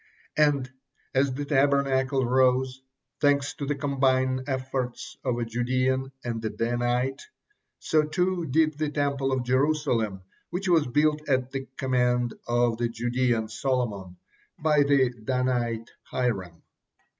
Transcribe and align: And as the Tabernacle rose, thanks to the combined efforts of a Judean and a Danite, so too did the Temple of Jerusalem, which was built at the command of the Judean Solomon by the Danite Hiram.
And 0.35 0.67
as 1.13 1.31
the 1.35 1.45
Tabernacle 1.45 2.25
rose, 2.25 2.81
thanks 3.19 3.53
to 3.57 3.67
the 3.67 3.75
combined 3.75 4.45
efforts 4.47 5.15
of 5.23 5.37
a 5.37 5.45
Judean 5.45 6.11
and 6.23 6.43
a 6.43 6.49
Danite, 6.49 7.21
so 7.77 8.01
too 8.01 8.47
did 8.47 8.79
the 8.79 8.89
Temple 8.89 9.31
of 9.31 9.43
Jerusalem, 9.43 10.23
which 10.49 10.67
was 10.67 10.87
built 10.87 11.29
at 11.29 11.51
the 11.51 11.67
command 11.77 12.33
of 12.47 12.79
the 12.79 12.89
Judean 12.89 13.47
Solomon 13.47 14.17
by 14.57 14.81
the 14.81 15.11
Danite 15.23 15.91
Hiram. 16.05 16.63